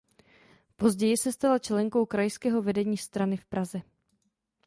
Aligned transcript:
Později 0.77 1.17
se 1.17 1.31
stala 1.31 1.59
členkou 1.59 2.05
krajského 2.05 2.61
vedení 2.61 2.97
strany 2.97 3.37
v 3.37 3.45
Praze. 3.45 3.81